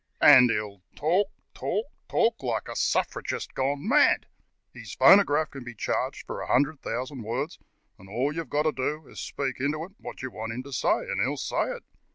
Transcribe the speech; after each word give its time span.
And 0.19 0.49
he'll 0.49 0.81
talk, 0.95 1.27
talk, 1.53 1.85
talk, 2.09 2.41
like 2.41 2.67
a 2.67 2.75
suffragist 2.75 3.53
gone 3.53 3.87
mad; 3.87 4.25
his 4.73 4.95
phonograph 4.95 5.51
can 5.51 5.63
be 5.63 5.75
charged 5.75 6.25
for 6.25 6.39
100,000 6.39 7.21
words, 7.21 7.59
and 7.99 8.09
all 8.09 8.33
you've 8.33 8.49
got 8.49 8.63
to 8.63 8.71
do 8.71 9.05
is 9.07 9.19
to 9.19 9.25
speak 9.27 9.59
into 9.59 9.83
it 9.85 9.91
what 9.99 10.23
you 10.23 10.31
want 10.31 10.53
him 10.53 10.63
to 10.63 10.73
say, 10.73 10.89
and 11.01 11.21
he'll 11.21 11.37
say 11.37 11.65
it. 11.65 11.83